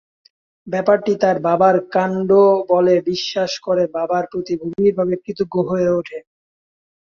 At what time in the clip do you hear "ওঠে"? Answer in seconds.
5.97-6.19